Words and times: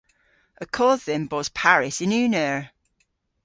Y 0.63 0.65
kodh 0.77 1.03
dhymm 1.05 1.25
bos 1.31 1.49
parys 1.59 1.97
yn 2.05 2.15
unn 2.21 2.37
eur. 2.45 2.61